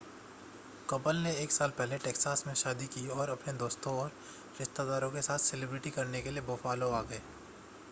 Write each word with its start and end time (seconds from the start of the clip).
couple 0.89 1.15
ने 1.17 1.33
एक 1.33 1.51
साल 1.51 1.69
पहले 1.77 1.97
टैक्सास 2.05 2.43
में 2.47 2.53
शादी 2.55 2.87
की 2.95 3.07
और 3.17 3.29
अपने 3.29 3.53
दोस्तों 3.59 3.93
और 3.97 4.11
रिश्तेदारों 4.59 5.11
के 5.11 5.21
साथ 5.21 5.45
सेलिब्रेट 5.45 5.93
करने 5.95 6.21
के 6.21 6.31
लिए 6.31 6.41
बुफ़ालो 6.47 6.89
आ 6.91 7.01
गए 7.03 7.21